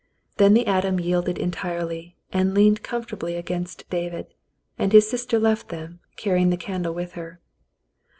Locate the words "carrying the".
6.15-6.57